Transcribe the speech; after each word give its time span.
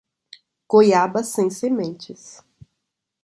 Goiaba 0.67 1.23
sem 1.23 1.51
sementes 1.51 2.43